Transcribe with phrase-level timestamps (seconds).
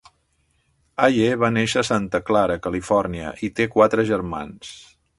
[1.03, 4.77] Haje va néixer a Santa Clara, Califòrnia i té quatre germans.